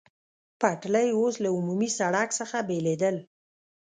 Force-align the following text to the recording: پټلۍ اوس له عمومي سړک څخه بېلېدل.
پټلۍ 0.59 1.09
اوس 1.17 1.35
له 1.43 1.49
عمومي 1.57 1.89
سړک 1.99 2.29
څخه 2.39 2.57
بېلېدل. 2.69 3.15